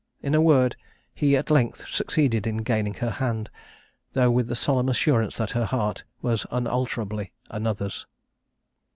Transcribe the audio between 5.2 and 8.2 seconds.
that her heart was unalterably another's.